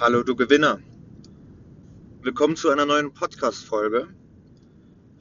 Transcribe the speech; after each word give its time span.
Hallo 0.00 0.24
du 0.24 0.34
Gewinner. 0.34 0.80
Willkommen 2.20 2.56
zu 2.56 2.68
einer 2.68 2.84
neuen 2.84 3.14
Podcast-Folge. 3.14 4.08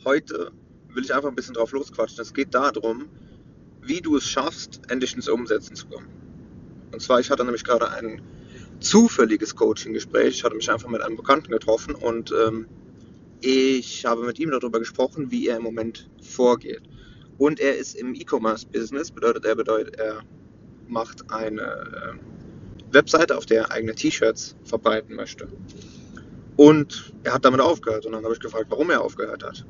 Heute 0.03 0.51
will 0.89 1.03
ich 1.03 1.13
einfach 1.13 1.29
ein 1.29 1.35
bisschen 1.35 1.53
drauf 1.53 1.73
losquatschen. 1.73 2.19
Es 2.19 2.33
geht 2.33 2.55
darum, 2.55 3.07
wie 3.83 4.01
du 4.01 4.17
es 4.17 4.27
schaffst, 4.27 4.81
endlich 4.89 5.13
ins 5.13 5.29
Umsetzen 5.29 5.75
zu 5.75 5.85
kommen. 5.85 6.07
Und 6.91 7.03
zwar, 7.03 7.19
ich 7.19 7.29
hatte 7.29 7.43
nämlich 7.45 7.63
gerade 7.63 7.91
ein 7.91 8.23
zufälliges 8.79 9.55
Coaching-Gespräch. 9.55 10.37
Ich 10.37 10.43
hatte 10.43 10.55
mich 10.55 10.71
einfach 10.71 10.89
mit 10.89 11.03
einem 11.03 11.17
Bekannten 11.17 11.51
getroffen 11.51 11.93
und 11.93 12.31
ähm, 12.31 12.65
ich 13.41 14.07
habe 14.07 14.25
mit 14.25 14.39
ihm 14.39 14.49
darüber 14.49 14.79
gesprochen, 14.79 15.29
wie 15.29 15.49
er 15.49 15.57
im 15.57 15.63
Moment 15.63 16.09
vorgeht. 16.19 16.81
Und 17.37 17.59
er 17.59 17.77
ist 17.77 17.93
im 17.93 18.15
E-Commerce-Business, 18.15 19.11
bedeutet 19.11 19.45
er, 19.45 19.55
bedeutet, 19.55 19.97
er 19.97 20.23
macht 20.87 21.29
eine 21.29 21.61
äh, 21.61 22.32
Webseite, 22.93 23.37
auf 23.37 23.45
der 23.45 23.63
er 23.63 23.71
eigene 23.71 23.95
T-Shirts 23.95 24.55
verbreiten 24.63 25.15
möchte. 25.15 25.47
Und 26.55 27.13
er 27.23 27.33
hat 27.33 27.45
damit 27.45 27.61
aufgehört. 27.61 28.05
Und 28.05 28.13
dann 28.13 28.23
habe 28.23 28.33
ich 28.33 28.39
gefragt, 28.39 28.67
warum 28.69 28.89
er 28.89 29.01
aufgehört 29.01 29.43
hat. 29.43 29.65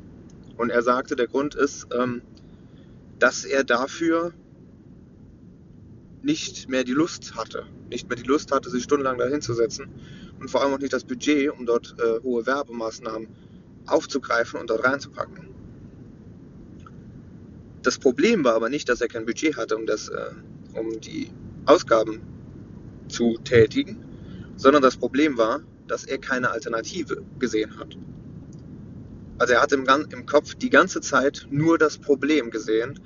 Und 0.58 0.70
er 0.70 0.82
sagte, 0.82 1.16
der 1.16 1.28
Grund 1.28 1.56
ist, 1.56 1.88
ähm, 1.98 2.22
dass 3.20 3.46
er 3.46 3.64
dafür 3.64 4.34
nicht 6.22 6.70
mehr 6.70 6.84
die 6.84 6.94
Lust 6.94 7.36
hatte. 7.36 7.66
Nicht 7.90 8.10
mehr 8.10 8.18
die 8.18 8.24
Lust 8.24 8.52
hatte, 8.52 8.70
sich 8.70 8.84
stundenlang 8.84 9.18
dahin 9.18 9.42
zu 9.42 9.54
setzen. 9.54 9.90
Und 10.40 10.50
vor 10.50 10.62
allem 10.62 10.74
auch 10.74 10.80
nicht 10.80 10.94
das 10.94 11.04
Budget, 11.04 11.52
um 11.52 11.66
dort 11.66 11.96
äh, 12.00 12.22
hohe 12.22 12.46
Werbemaßnahmen 12.46 13.28
aufzugreifen 13.86 14.60
und 14.60 14.70
dort 14.70 14.84
reinzupacken. 14.84 15.50
Das 17.82 17.98
Problem 17.98 18.44
war 18.46 18.56
aber 18.56 18.70
nicht, 18.70 18.88
dass 18.88 19.02
er 19.02 19.10
kein 19.10 19.26
Budget 19.26 19.58
hatte, 19.58 19.76
um, 19.76 19.86
das, 19.86 20.08
äh, 20.08 20.32
um 20.74 21.00
die 21.02 21.30
Ausgaben 21.66 22.22
zu 23.08 23.38
tätigen, 23.44 24.04
sondern 24.56 24.82
das 24.82 24.98
Problem 24.98 25.38
war, 25.38 25.62
dass 25.88 26.06
er 26.06 26.18
keine 26.18 26.52
Alternative 26.52 27.24
gesehen 27.40 27.78
hat. 27.78 27.98
Also 29.38 29.54
er 29.54 29.62
hat 29.62 29.72
im, 29.72 29.86
im 30.12 30.26
Kopf 30.26 30.56
die 30.56 30.70
ganze 30.70 31.02
Zeit 31.02 31.48
nur 31.50 31.78
das 31.78 31.98
Problem 31.98 32.52
gesehen. 32.52 33.00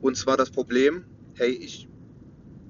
Und 0.00 0.16
zwar 0.16 0.36
das 0.36 0.50
Problem, 0.50 1.04
hey, 1.34 1.50
ich 1.50 1.88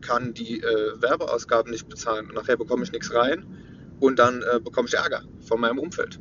kann 0.01 0.35
die 0.35 0.61
äh, 0.61 1.01
Werbeausgaben 1.01 1.71
nicht 1.71 1.89
bezahlen 1.89 2.27
und 2.29 2.35
nachher 2.35 2.57
bekomme 2.57 2.85
ich 2.85 2.93
nichts 2.93 3.13
rein 3.15 3.45
und 4.01 4.19
dann 4.19 4.43
äh, 4.43 4.61
bekomme 4.61 4.89
ich 4.89 4.95
Ärger 4.95 5.23
von 5.41 5.61
meinem 5.61 5.79
Umfeld, 5.79 6.21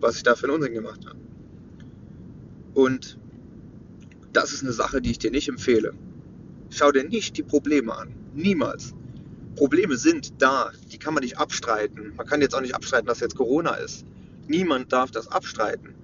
was 0.00 0.16
ich 0.16 0.22
da 0.22 0.34
für 0.34 0.46
einen 0.46 0.56
Unsinn 0.56 0.72
gemacht 0.74 1.04
habe. 1.06 1.18
Und 2.74 3.18
das 4.32 4.52
ist 4.52 4.62
eine 4.62 4.72
Sache, 4.72 5.00
die 5.00 5.12
ich 5.12 5.18
dir 5.18 5.30
nicht 5.30 5.48
empfehle. 5.48 5.94
Schau 6.70 6.90
dir 6.90 7.04
nicht 7.04 7.36
die 7.36 7.42
Probleme 7.42 7.94
an. 7.96 8.14
Niemals. 8.34 8.94
Probleme 9.56 9.96
sind 9.96 10.40
da, 10.42 10.70
die 10.90 10.98
kann 10.98 11.14
man 11.14 11.22
nicht 11.22 11.38
abstreiten. 11.38 12.14
Man 12.16 12.26
kann 12.26 12.40
jetzt 12.40 12.54
auch 12.54 12.60
nicht 12.60 12.74
abstreiten, 12.74 13.06
dass 13.06 13.20
jetzt 13.20 13.36
Corona 13.36 13.74
ist. 13.74 14.04
Niemand 14.46 14.92
darf 14.92 15.10
das 15.10 15.28
abstreiten. 15.28 15.94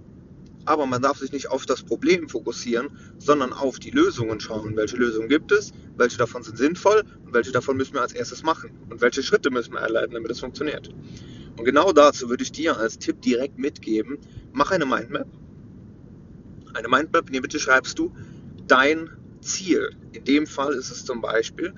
Aber 0.66 0.86
man 0.86 1.02
darf 1.02 1.18
sich 1.18 1.32
nicht 1.32 1.50
auf 1.50 1.66
das 1.66 1.82
Problem 1.82 2.28
fokussieren, 2.28 2.90
sondern 3.18 3.52
auf 3.52 3.78
die 3.78 3.90
Lösungen 3.90 4.40
schauen. 4.40 4.76
Welche 4.76 4.96
Lösungen 4.96 5.28
gibt 5.28 5.52
es? 5.52 5.72
Welche 5.96 6.18
davon 6.18 6.42
sind 6.42 6.58
sinnvoll? 6.58 7.02
Und 7.24 7.34
welche 7.34 7.50
davon 7.50 7.76
müssen 7.76 7.94
wir 7.94 8.02
als 8.02 8.12
erstes 8.12 8.42
machen? 8.42 8.70
Und 8.88 9.00
welche 9.00 9.22
Schritte 9.22 9.50
müssen 9.50 9.72
wir 9.72 9.80
erleiten, 9.80 10.14
damit 10.14 10.30
es 10.30 10.40
funktioniert? 10.40 10.90
Und 11.56 11.64
genau 11.64 11.92
dazu 11.92 12.28
würde 12.28 12.42
ich 12.42 12.52
dir 12.52 12.76
als 12.76 12.98
Tipp 12.98 13.20
direkt 13.22 13.58
mitgeben, 13.58 14.18
mach 14.52 14.70
eine 14.70 14.86
Mindmap. 14.86 15.26
Eine 16.74 16.88
Mindmap, 16.88 17.26
in 17.26 17.32
die 17.32 17.40
Mitte 17.40 17.58
schreibst 17.58 17.98
du 17.98 18.14
dein 18.66 19.10
Ziel. 19.40 19.90
In 20.12 20.24
dem 20.24 20.46
Fall 20.46 20.74
ist 20.74 20.90
es 20.90 21.04
zum 21.04 21.20
Beispiel, 21.20 21.74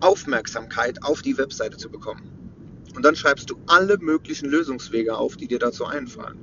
Aufmerksamkeit 0.00 1.02
auf 1.02 1.22
die 1.22 1.36
Webseite 1.38 1.76
zu 1.76 1.90
bekommen. 1.90 2.34
Und 2.94 3.04
dann 3.04 3.16
schreibst 3.16 3.50
du 3.50 3.56
alle 3.66 3.98
möglichen 3.98 4.48
Lösungswege 4.48 5.16
auf, 5.16 5.36
die 5.36 5.48
dir 5.48 5.58
dazu 5.58 5.84
einfallen. 5.84 6.38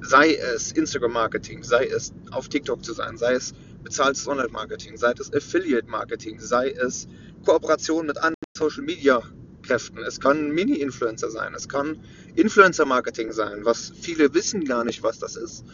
Sei 0.00 0.34
es 0.34 0.72
Instagram-Marketing, 0.72 1.62
sei 1.62 1.86
es 1.86 2.12
auf 2.32 2.48
TikTok 2.48 2.84
zu 2.84 2.92
sein, 2.92 3.16
sei 3.16 3.34
es 3.34 3.54
bezahltes 3.84 4.26
Online-Marketing, 4.26 4.96
sei 4.96 5.12
es 5.18 5.32
Affiliate-Marketing, 5.32 6.40
sei 6.40 6.70
es 6.70 7.06
Kooperation 7.44 8.06
mit 8.06 8.16
anderen 8.18 8.34
Social-Media-Kräften. 8.56 9.98
Es 9.98 10.18
kann 10.18 10.50
Mini-Influencer 10.50 11.30
sein, 11.30 11.54
es 11.54 11.68
kann 11.68 12.00
Influencer-Marketing 12.34 13.30
sein, 13.30 13.64
was 13.64 13.92
viele 14.00 14.34
wissen 14.34 14.64
gar 14.64 14.84
nicht, 14.84 15.04
was 15.04 15.20
das 15.20 15.36
ist. 15.36 15.64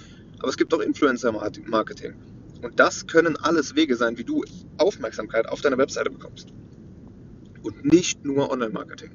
Aber 0.40 0.48
es 0.48 0.58
gibt 0.58 0.74
auch 0.74 0.80
Influencer-Marketing. 0.80 2.14
Und 2.62 2.78
das 2.78 3.06
können 3.06 3.36
alles 3.36 3.76
Wege 3.76 3.96
sein, 3.96 4.18
wie 4.18 4.24
du 4.24 4.44
Aufmerksamkeit 4.76 5.48
auf 5.48 5.62
deine 5.62 5.78
Webseite 5.78 6.10
bekommst 6.10 6.52
und 7.62 7.84
nicht 7.84 8.24
nur 8.24 8.50
Online-Marketing. 8.50 9.10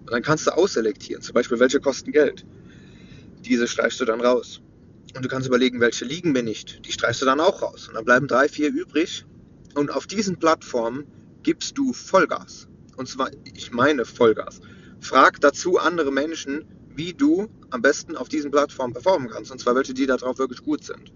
Und 0.00 0.10
dann 0.10 0.22
kannst 0.22 0.46
du 0.46 0.50
ausselektieren, 0.50 1.22
zum 1.22 1.34
Beispiel, 1.34 1.60
welche 1.60 1.80
kosten 1.80 2.12
Geld. 2.12 2.44
Diese 3.44 3.68
streichst 3.68 4.00
du 4.00 4.04
dann 4.04 4.20
raus. 4.20 4.60
Und 5.14 5.24
du 5.24 5.28
kannst 5.28 5.48
überlegen, 5.48 5.80
welche 5.80 6.04
liegen 6.04 6.32
mir 6.32 6.42
nicht. 6.42 6.86
Die 6.86 6.92
streichst 6.92 7.22
du 7.22 7.26
dann 7.26 7.40
auch 7.40 7.62
raus. 7.62 7.88
Und 7.88 7.94
dann 7.94 8.04
bleiben 8.04 8.28
drei, 8.28 8.48
vier 8.48 8.70
übrig. 8.70 9.24
Und 9.74 9.90
auf 9.90 10.06
diesen 10.06 10.38
Plattformen 10.38 11.04
gibst 11.42 11.78
du 11.78 11.92
Vollgas. 11.92 12.68
Und 12.96 13.08
zwar, 13.08 13.30
ich 13.54 13.72
meine 13.72 14.04
Vollgas. 14.04 14.60
Frag 15.00 15.40
dazu 15.40 15.78
andere 15.78 16.12
Menschen, 16.12 16.64
wie 16.94 17.14
du 17.14 17.48
am 17.70 17.82
besten 17.82 18.16
auf 18.16 18.28
diesen 18.28 18.50
Plattformen 18.50 18.92
performen 18.92 19.28
kannst. 19.30 19.50
Und 19.50 19.58
zwar 19.58 19.74
welche, 19.74 19.94
die 19.94 20.06
darauf 20.06 20.38
wirklich 20.38 20.62
gut 20.62 20.84
sind. 20.84 21.12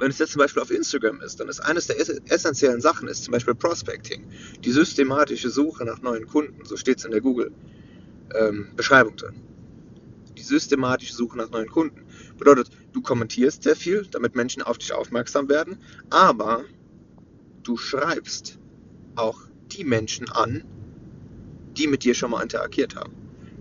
Wenn 0.00 0.10
es 0.10 0.18
jetzt 0.18 0.32
zum 0.32 0.38
Beispiel 0.38 0.62
auf 0.62 0.70
Instagram 0.70 1.20
ist, 1.20 1.40
dann 1.40 1.50
ist 1.50 1.60
eines 1.60 1.86
der 1.86 1.96
essentiellen 2.30 2.80
Sachen 2.80 3.06
ist 3.06 3.24
zum 3.24 3.32
Beispiel 3.32 3.54
Prospecting, 3.54 4.24
die 4.64 4.70
systematische 4.70 5.50
Suche 5.50 5.84
nach 5.84 6.00
neuen 6.00 6.26
Kunden. 6.26 6.64
So 6.64 6.78
steht 6.78 7.00
es 7.00 7.04
in 7.04 7.10
der 7.10 7.20
Google-Beschreibung 7.20 9.12
ähm, 9.12 9.16
drin. 9.18 9.34
Die 10.38 10.42
systematische 10.42 11.12
Suche 11.12 11.36
nach 11.36 11.50
neuen 11.50 11.68
Kunden 11.68 12.06
bedeutet, 12.38 12.70
du 12.94 13.02
kommentierst 13.02 13.62
sehr 13.62 13.76
viel, 13.76 14.06
damit 14.10 14.34
Menschen 14.34 14.62
auf 14.62 14.78
dich 14.78 14.94
aufmerksam 14.94 15.50
werden, 15.50 15.76
aber 16.08 16.64
du 17.62 17.76
schreibst 17.76 18.58
auch 19.16 19.42
die 19.70 19.84
Menschen 19.84 20.30
an, 20.30 20.64
die 21.76 21.86
mit 21.88 22.04
dir 22.04 22.14
schon 22.14 22.30
mal 22.30 22.42
interagiert 22.42 22.96
haben, 22.96 23.12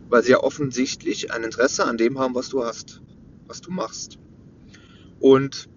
weil 0.07 0.23
sie 0.23 0.31
ja 0.31 0.39
offensichtlich 0.39 1.33
ein 1.33 1.43
Interesse 1.43 1.83
an 1.83 1.97
dem 1.97 2.17
haben, 2.17 2.33
was 2.33 2.47
du 2.47 2.63
hast, 2.63 3.01
was 3.45 3.59
du 3.59 3.71
machst. 3.71 4.19
Und 5.19 5.67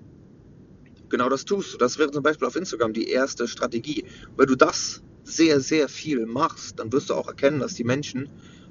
genau 1.12 1.28
das 1.28 1.44
tust 1.44 1.74
du. 1.74 1.78
Das 1.78 1.98
wäre 1.98 2.10
zum 2.10 2.24
Beispiel 2.24 2.48
auf 2.48 2.56
Instagram 2.56 2.92
die 2.92 3.08
erste 3.08 3.46
Strategie. 3.46 4.04
Wenn 4.36 4.48
du 4.48 4.56
das 4.56 5.02
sehr, 5.22 5.60
sehr 5.60 5.88
viel 5.88 6.26
machst, 6.26 6.80
dann 6.80 6.90
wirst 6.92 7.10
du 7.10 7.14
auch 7.14 7.28
erkennen, 7.28 7.60
dass 7.60 7.74
die 7.74 7.84
Menschen 7.84 8.28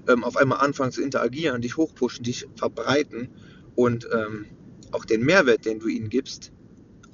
ähm, 0.09 0.25
auf 0.25 0.35
einmal 0.35 0.59
anfangen 0.59 0.91
zu 0.91 1.01
interagieren, 1.01 1.61
dich 1.61 1.77
hochpushen, 1.77 2.23
dich 2.23 2.47
verbreiten 2.55 3.29
und 3.75 4.09
ähm, 4.11 4.47
auch 4.91 5.05
den 5.05 5.23
Mehrwert, 5.23 5.65
den 5.65 5.79
du 5.79 5.87
ihnen 5.87 6.09
gibst, 6.09 6.51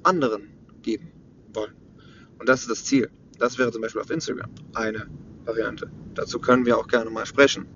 anderen 0.02 0.48
geben 0.82 1.12
wollen. 1.54 1.74
Und 2.38 2.48
das 2.48 2.62
ist 2.62 2.70
das 2.70 2.84
Ziel. 2.84 3.10
Das 3.38 3.58
wäre 3.58 3.70
zum 3.70 3.82
Beispiel 3.82 4.00
auf 4.00 4.10
Instagram 4.10 4.50
eine 4.74 5.06
Variante. 5.44 5.90
Dazu 6.14 6.40
können 6.40 6.66
wir 6.66 6.76
auch 6.78 6.88
gerne 6.88 7.10
mal 7.10 7.26
sprechen. 7.26 7.66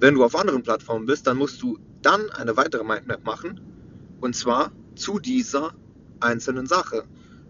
Wenn 0.00 0.14
du 0.14 0.24
auf 0.24 0.34
anderen 0.34 0.62
Plattformen 0.62 1.06
bist, 1.06 1.26
dann 1.26 1.36
musst 1.36 1.62
du 1.62 1.78
dann 2.02 2.30
eine 2.30 2.56
weitere 2.56 2.82
Mindmap 2.82 3.24
machen. 3.24 3.60
Und 4.20 4.34
zwar 4.34 4.72
zu 4.94 5.18
dieser 5.18 5.74
einzelnen 6.20 6.66
Sache. 6.66 7.04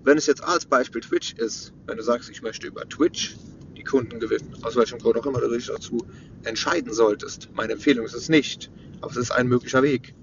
Wenn 0.05 0.19
es 0.19 0.27
jetzt 0.27 0.43
als 0.43 0.67
Beispiel 0.67 1.01
Twitch 1.01 1.35
ist, 1.35 1.73
wenn 1.87 1.97
du 1.97 2.03
sagst, 2.03 2.31
ich 2.31 2.43
möchte 2.43 2.67
über 2.67 2.89
Twitch 2.89 3.37
die 3.77 3.85
Kunden 3.85 4.21
gewinnen, 4.21 4.55
aus 4.63 4.77
welchem 4.77 4.99
Grund 4.99 5.17
auch 5.19 5.27
immer 5.27 5.41
du 5.41 5.49
dich 5.49 5.67
dazu 5.67 6.07
entscheiden 6.45 6.93
solltest, 6.93 7.51
meine 7.55 7.75
Empfehlung 7.75 8.07
ist 8.07 8.15
es 8.15 8.29
nicht, 8.29 8.71
aber 9.01 9.11
es 9.11 9.17
ist 9.17 9.31
ein 9.31 9.49
möglicher 9.49 9.83
Weg, 9.83 10.15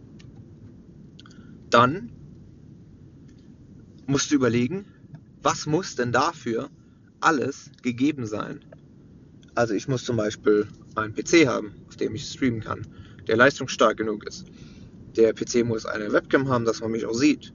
dann 1.70 2.12
musst 4.08 4.32
du 4.32 4.36
überlegen, 4.36 4.86
was 5.42 5.66
muss 5.66 5.96
denn 5.96 6.12
dafür 6.12 6.70
alles 7.20 7.70
gegeben 7.82 8.26
sein? 8.26 8.64
Also 9.56 9.74
ich 9.74 9.88
muss 9.88 10.04
zum 10.04 10.18
Beispiel 10.18 10.68
einen 10.96 11.14
PC 11.14 11.48
haben, 11.48 11.74
auf 11.88 11.96
dem 11.96 12.16
ich 12.16 12.28
streamen 12.28 12.62
kann, 12.62 12.88
der 13.28 13.38
leistungsstark 13.38 13.98
genug 13.98 14.28
ist. 14.28 14.46
Der 15.16 15.34
PC 15.34 15.66
muss 15.66 15.86
eine 15.86 16.12
Webcam 16.12 16.50
haben, 16.50 16.66
dass 16.66 16.82
man 16.82 16.92
mich 16.92 17.06
auch 17.06 17.14
sieht 17.14 17.54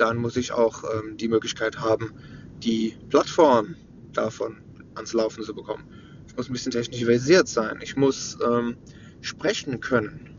dann 0.00 0.16
muss 0.16 0.36
ich 0.36 0.52
auch 0.52 0.84
ähm, 0.84 1.16
die 1.16 1.28
Möglichkeit 1.28 1.78
haben, 1.78 2.12
die 2.62 2.96
Plattform 3.08 3.76
davon 4.12 4.56
ans 4.94 5.12
Laufen 5.12 5.44
zu 5.44 5.54
bekommen. 5.54 5.84
Ich 6.26 6.36
muss 6.36 6.48
ein 6.48 6.52
bisschen 6.52 6.72
technisch 6.72 7.04
versiert 7.04 7.48
sein. 7.48 7.80
Ich 7.82 7.96
muss 7.96 8.38
ähm, 8.44 8.76
sprechen 9.20 9.80
können. 9.80 10.30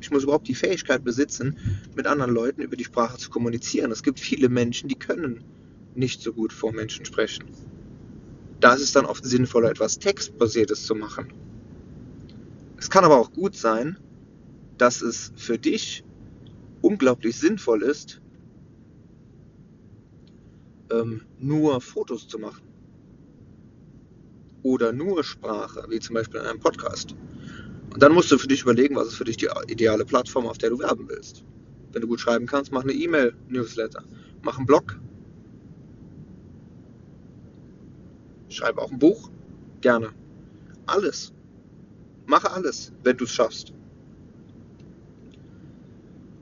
Ich 0.00 0.10
muss 0.10 0.24
überhaupt 0.24 0.48
die 0.48 0.54
Fähigkeit 0.54 1.04
besitzen, 1.04 1.56
mit 1.96 2.06
anderen 2.06 2.32
Leuten 2.32 2.60
über 2.60 2.76
die 2.76 2.84
Sprache 2.84 3.16
zu 3.16 3.30
kommunizieren. 3.30 3.90
Es 3.90 4.02
gibt 4.02 4.20
viele 4.20 4.48
Menschen, 4.48 4.88
die 4.88 4.98
können 4.98 5.44
nicht 5.94 6.20
so 6.20 6.32
gut 6.32 6.52
vor 6.52 6.72
Menschen 6.72 7.04
sprechen. 7.04 7.46
Da 8.60 8.74
ist 8.74 8.82
es 8.82 8.92
dann 8.92 9.06
oft 9.06 9.24
sinnvoller, 9.24 9.70
etwas 9.70 9.98
Textbasiertes 9.98 10.84
zu 10.84 10.94
machen. 10.94 11.32
Es 12.78 12.90
kann 12.90 13.04
aber 13.04 13.18
auch 13.18 13.32
gut 13.32 13.56
sein, 13.56 13.98
dass 14.76 15.02
es 15.02 15.32
für 15.36 15.58
dich 15.58 16.04
unglaublich 16.82 17.36
sinnvoll 17.36 17.82
ist, 17.82 18.20
ähm, 21.00 21.22
nur 21.38 21.80
Fotos 21.80 22.28
zu 22.28 22.38
machen. 22.38 22.62
oder 24.64 24.92
nur 24.92 25.22
Sprache, 25.22 25.86
wie 25.90 26.00
zum 26.00 26.14
Beispiel 26.14 26.40
in 26.40 26.46
einem 26.46 26.60
Podcast. 26.60 27.14
Und 27.92 28.02
dann 28.02 28.12
musst 28.12 28.32
du 28.32 28.38
für 28.38 28.48
dich 28.48 28.62
überlegen, 28.62 28.96
was 28.96 29.08
ist 29.08 29.14
für 29.14 29.24
dich 29.24 29.36
die 29.36 29.48
ideale 29.68 30.04
Plattform, 30.04 30.46
auf 30.46 30.58
der 30.58 30.70
du 30.70 30.78
werben 30.80 31.08
willst. 31.08 31.44
Wenn 31.92 32.02
du 32.02 32.08
gut 32.08 32.20
schreiben 32.20 32.46
kannst, 32.46 32.72
mach 32.72 32.82
eine 32.82 32.92
E-Mail-Newsletter, 32.92 34.02
mach 34.42 34.56
einen 34.56 34.66
Blog, 34.66 34.98
schreibe 38.48 38.80
auch 38.80 38.90
ein 38.90 38.98
Buch, 38.98 39.30
gerne. 39.80 40.10
Alles. 40.86 41.32
Mache 42.26 42.50
alles, 42.50 42.92
wenn 43.02 43.16
du 43.18 43.24
es 43.24 43.32
schaffst. 43.32 43.74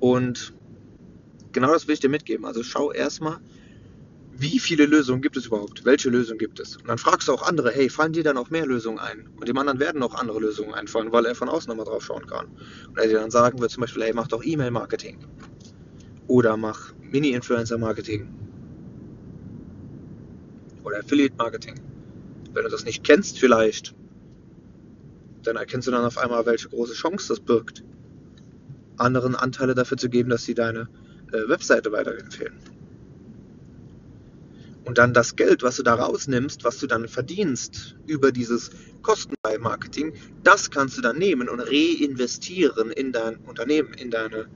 Und 0.01 0.55
genau 1.53 1.73
das 1.73 1.87
will 1.89 1.95
ich 1.95 2.01
dir 2.01 2.09
mitgeben. 2.09 2.47
Also 2.47 2.63
schau 2.63 2.93
erstmal, 2.93 3.41
wie 4.39 4.59
viele 4.59 4.87
Lösungen 4.87 5.23
gibt 5.23 5.37
es 5.37 5.47
überhaupt? 5.47 5.85
Welche 5.85 6.11
Lösung 6.11 6.39
gibt 6.39 6.59
es? 6.59 6.77
Und 6.77 6.89
dann 6.89 6.99
fragst 6.99 7.29
du 7.29 7.33
auch 7.33 7.43
andere, 7.43 7.71
hey, 7.71 7.89
fallen 7.89 8.13
dir 8.13 8.25
dann 8.25 8.37
auch 8.37 8.51
mehr 8.51 8.67
Lösungen 8.67 8.99
ein? 8.99 9.29
Und 9.37 9.49
dem 9.49 9.57
anderen 9.59 9.79
werden 9.79 10.03
auch 10.03 10.15
andere 10.15 10.41
Lösungen 10.41 10.75
einfallen, 10.75 11.13
weil 11.13 11.27
er 11.27 11.35
von 11.35 11.49
außen 11.49 11.69
nochmal 11.69 11.87
drauf 11.87 12.05
schauen 12.05 12.27
kann. 12.27 12.47
Und 12.89 12.99
er 12.99 13.07
dir 13.07 13.21
dann 13.21 13.31
sagen 13.31 13.61
wird 13.61 13.71
zum 13.71 13.83
Beispiel, 13.83 14.05
hey, 14.05 14.13
mach 14.15 14.29
doch 14.29 14.43
E-Mail-Marketing. 14.43 15.19
Oder 16.27 16.57
mach 16.57 16.93
Mini-Influencer-Marketing. 17.01 18.29
Oder 20.85 20.99
Affiliate-Marketing. 20.99 21.75
Wenn 22.53 22.65
du 22.65 22.71
das 22.71 22.85
nicht 22.85 23.05
kennst 23.05 23.39
vielleicht, 23.39 23.95
dann 25.43 25.57
erkennst 25.57 25.89
du 25.89 25.93
dann 25.93 26.05
auf 26.05 26.19
einmal, 26.19 26.47
welche 26.47 26.69
große 26.69 26.95
Chance 26.95 27.29
das 27.29 27.41
birgt, 27.41 27.85
anderen 28.97 29.35
Anteile 29.35 29.75
dafür 29.75 29.97
zu 29.97 30.09
geben, 30.09 30.31
dass 30.31 30.45
sie 30.45 30.55
deine 30.55 30.89
äh, 31.33 31.49
Webseite 31.49 31.93
weiterempfehlen. 31.93 32.55
Und 34.85 34.99
dann 34.99 35.15
das 35.15 35.37
Geld, 35.37 35.63
was 35.63 35.77
du 35.77 35.83
da 35.83 35.95
rausnimmst, 35.95 36.65
was 36.65 36.79
du 36.79 36.87
dann 36.87 37.07
verdienst 37.07 37.97
über 38.07 38.33
dieses 38.33 38.71
kostenfreie 39.03 39.59
Marketing, 39.59 40.13
das 40.43 40.71
kannst 40.71 40.99
du 40.99 41.03
dann 41.03 41.19
nehmen 41.19 41.49
und 41.49 41.61
reinvestieren 41.61 42.91
in 42.91 43.13
dein 43.13 43.37
Unternehmen, 43.37 43.95
in 43.95 44.11
deine 44.11 44.49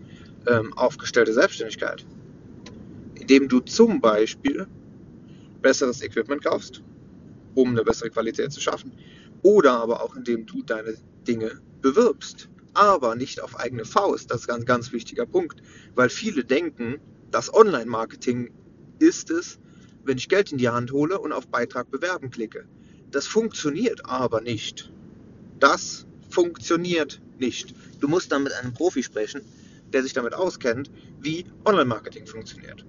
ähm, 0.47 0.73
aufgestellte 0.75 1.33
Selbstständigkeit. 1.33 2.05
Indem 3.15 3.49
du 3.49 3.61
zum 3.61 4.01
Beispiel 4.01 4.67
besseres 5.63 6.03
Equipment 6.03 6.45
kaufst, 6.45 6.83
um 7.55 7.71
eine 7.71 7.85
bessere 7.85 8.11
Qualität 8.11 8.53
zu 8.53 8.61
schaffen. 8.61 8.93
Oder 9.43 9.73
aber 9.73 10.03
auch 10.03 10.17
indem 10.17 10.47
du 10.47 10.63
deine 10.63 10.95
Dinge 11.27 11.61
bewirbst. 11.83 12.49
Aber 12.75 13.15
nicht 13.17 13.41
auf 13.41 13.59
eigene 13.59 13.85
Faust. 13.85 14.31
Das 14.31 14.43
ist 14.43 14.51
ein 14.51 14.65
ganz 14.65 14.93
wichtiger 14.93 15.27
Punkt. 15.27 15.63
Weil 15.95 16.09
viele 16.09 16.45
denken, 16.45 16.99
das 17.31 17.53
Online-Marketing 17.53 18.51
ist 18.99 19.31
es, 19.31 19.59
wenn 20.07 20.19
ich 20.19 20.29
Geld 20.29 20.53
in 20.53 20.59
die 20.59 20.69
Hand 20.69 20.93
hole 20.93 21.19
und 21.19 21.33
auf 21.33 21.49
Beitrag 21.49 21.91
bewerben 21.91 22.31
klicke. 22.31 22.67
Das 23.11 23.27
funktioniert 23.27 24.05
aber 24.05 24.41
nicht. 24.41 24.93
Das 25.59 26.07
funktioniert 26.31 27.21
nicht. 27.39 27.75
Du 28.01 28.09
musst 28.09 28.33
dann 28.33 28.43
mit 28.43 28.53
einem 28.53 28.75
Profi 28.75 29.03
sprechen, 29.03 29.43
der 29.93 30.03
sich 30.03 30.13
damit 30.13 30.35
auskennt, 30.35 30.91
wie 31.21 31.45
Online-Marketing 31.65 32.27
funktioniert. 32.27 32.85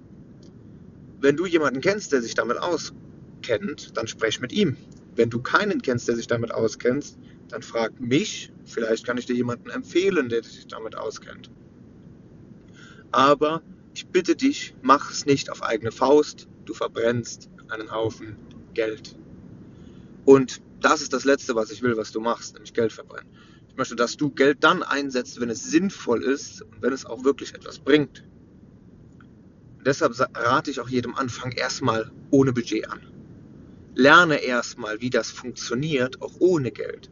Wenn 1.20 1.36
du 1.36 1.46
jemanden 1.46 1.80
kennst, 1.80 2.12
der 2.12 2.22
sich 2.22 2.34
damit 2.34 2.58
auskennt, 2.58 3.96
dann 3.96 4.06
sprech 4.06 4.40
mit 4.40 4.52
ihm. 4.52 4.76
Wenn 5.16 5.30
du 5.30 5.40
keinen 5.40 5.82
kennst, 5.82 6.08
der 6.08 6.16
sich 6.16 6.26
damit 6.26 6.52
auskennt, 6.52 7.16
dann 7.48 7.62
frag 7.62 7.98
mich. 8.00 8.52
Vielleicht 8.64 9.06
kann 9.06 9.18
ich 9.18 9.26
dir 9.26 9.34
jemanden 9.34 9.70
empfehlen, 9.70 10.28
der 10.28 10.44
sich 10.44 10.66
damit 10.66 10.96
auskennt. 10.96 11.50
Aber 13.10 13.62
ich 13.94 14.06
bitte 14.06 14.36
dich, 14.36 14.74
mach 14.82 15.10
es 15.10 15.26
nicht 15.26 15.50
auf 15.50 15.62
eigene 15.62 15.90
Faust. 15.90 16.46
Du 16.68 16.74
verbrennst 16.74 17.50
einen 17.68 17.90
Haufen 17.90 18.36
Geld. 18.74 19.16
Und 20.24 20.60
das 20.80 21.00
ist 21.00 21.12
das 21.12 21.24
Letzte, 21.24 21.54
was 21.54 21.70
ich 21.70 21.82
will, 21.82 21.96
was 21.96 22.12
du 22.12 22.20
machst, 22.20 22.54
nämlich 22.54 22.74
Geld 22.74 22.92
verbrennen. 22.92 23.28
Ich 23.68 23.76
möchte, 23.76 23.96
dass 23.96 24.16
du 24.16 24.30
Geld 24.30 24.62
dann 24.62 24.82
einsetzt, 24.82 25.40
wenn 25.40 25.50
es 25.50 25.64
sinnvoll 25.64 26.22
ist 26.22 26.62
und 26.62 26.82
wenn 26.82 26.92
es 26.92 27.06
auch 27.06 27.24
wirklich 27.24 27.54
etwas 27.54 27.78
bringt. 27.78 28.24
Und 29.78 29.86
deshalb 29.86 30.14
rate 30.34 30.70
ich 30.70 30.80
auch 30.80 30.88
jedem 30.88 31.14
Anfang 31.14 31.52
erstmal 31.52 32.10
ohne 32.30 32.52
Budget 32.52 32.88
an 32.88 33.00
lerne 33.98 34.36
erstmal, 34.36 35.00
wie 35.00 35.10
das 35.10 35.30
funktioniert, 35.30 36.22
auch 36.22 36.34
ohne 36.38 36.70
Geld. 36.70 37.10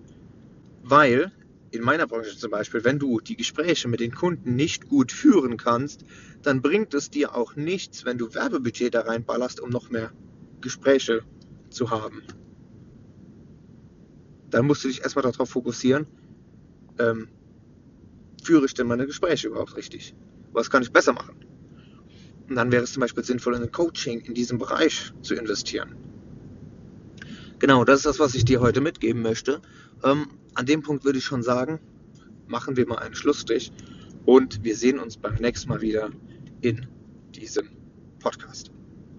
Weil 0.85 1.33
in 1.77 1.85
meiner 1.85 2.07
Branche 2.07 2.37
zum 2.37 2.51
Beispiel, 2.51 2.85
wenn 2.85 2.99
du 2.99 3.21
die 3.21 3.37
Gespräche 3.37 3.89
mit 3.89 4.01
den 4.01 4.15
Kunden 4.15 4.57
nicht 4.57 4.89
gut 4.89 5.13
führen 5.13 5.57
kannst, 5.57 6.05
dann 6.43 6.63
bringt 6.63 6.95
es 6.95 7.11
dir 7.11 7.35
auch 7.35 7.57
nichts, 7.57 8.05
wenn 8.05 8.19
du 8.19 8.35
Werbebudget 8.35 8.95
da 8.95 9.03
reinballerst, 9.03 9.61
um 9.61 9.71
noch 9.71 9.91
mehr 9.91 10.13
Gespräche 10.61 11.23
zu 11.71 11.91
haben. 11.91 12.23
Dann 14.51 14.67
musst 14.67 14.85
du 14.85 14.89
dich 14.89 15.03
erstmal 15.03 15.23
darauf 15.23 15.51
fokussieren, 15.51 16.07
ähm, 16.99 17.29
führe 18.43 18.67
ich 18.67 18.75
denn 18.75 18.87
meine 18.87 19.07
Gespräche 19.07 19.49
überhaupt 19.49 19.77
richtig? 19.77 20.15
Was 20.53 20.71
kann 20.71 20.83
ich 20.83 20.93
besser 20.93 21.13
machen? 21.13 21.37
Und 22.49 22.55
dann 22.55 22.71
wäre 22.71 22.85
es 22.85 22.93
zum 22.93 23.01
Beispiel 23.01 23.25
sinnvoll, 23.25 23.57
in 23.57 23.63
ein 23.63 23.73
Coaching 23.73 24.21
in 24.21 24.35
diesem 24.35 24.59
Bereich 24.59 25.13
zu 25.21 25.35
investieren. 25.35 26.06
Genau, 27.59 27.85
das 27.85 28.01
ist 28.01 28.07
das, 28.07 28.19
was 28.19 28.35
ich 28.35 28.45
dir 28.45 28.61
heute 28.61 28.81
mitgeben 28.81 29.23
möchte. 29.23 29.63
Ähm, 30.05 30.29
an 30.55 30.67
dem 30.67 30.83
Punkt 30.83 31.05
würde 31.05 31.19
ich 31.19 31.25
schon 31.25 31.43
sagen, 31.43 31.81
machen 32.47 32.77
wir 32.77 32.87
mal 32.87 32.99
einen 32.99 33.15
Schlussstrich 33.15 33.73
und 34.27 34.63
wir 34.63 34.77
sehen 34.77 34.99
uns 34.99 35.17
beim 35.17 35.35
nächsten 35.37 35.71
Mal 35.71 35.81
wieder 35.81 36.11
in 36.61 36.87
diesem 37.35 37.69
Podcast. 38.19 38.71